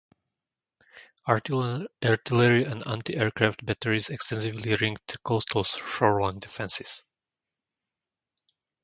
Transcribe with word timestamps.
Artillery 1.29 1.85
and 2.63 2.87
anti-aircraft 2.87 3.63
batteries 3.63 4.09
extensively 4.09 4.73
ringed 4.73 4.97
the 5.05 5.19
coastal 5.19 5.63
shoreline 5.63 6.39
defenses. 6.39 7.03